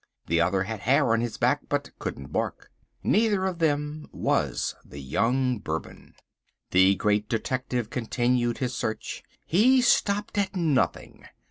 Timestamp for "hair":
0.79-1.13